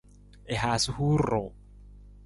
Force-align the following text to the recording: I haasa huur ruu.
I 0.53 0.55
haasa 0.63 0.95
huur 0.97 1.21
ruu. 1.33 1.47